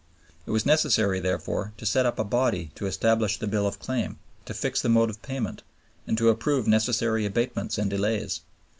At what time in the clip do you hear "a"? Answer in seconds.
2.17-2.23